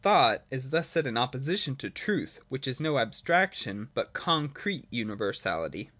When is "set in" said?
0.87-1.15